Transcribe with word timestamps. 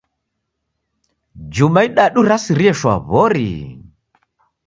Juma 1.57 1.81
idadu 1.87 2.21
rasirie 2.29 2.73
shwaw'ori. 2.79 3.49